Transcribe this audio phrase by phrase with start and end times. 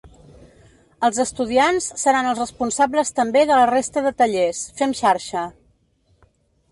[1.07, 5.45] Els estudiants seran els responsables també de la resta de tallers: Fem xarxa.